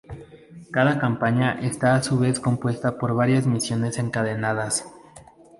[0.71, 4.87] Cada campaña está a su vez compuesta por varias misiones encadenadas.